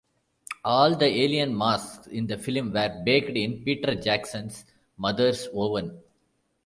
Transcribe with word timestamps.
All 0.65 0.95
the 0.95 1.05
alien 1.05 1.55
masks 1.55 2.07
in 2.07 2.25
the 2.25 2.35
film 2.35 2.73
were 2.73 3.03
baked 3.05 3.29
in 3.37 3.63
Peter 3.63 3.93
Jackson's 3.93 4.65
mother's 4.97 5.47
oven. 5.53 5.99